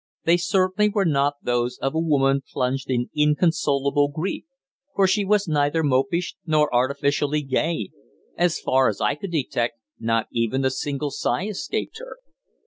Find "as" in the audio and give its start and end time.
8.35-8.59, 8.89-8.99